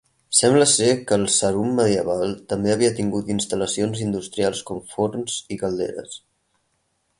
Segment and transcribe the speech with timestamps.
[0.35, 6.19] Sembla ser que el Sarum medieval també havia tingut instal·lacions industrials com forns i calderes.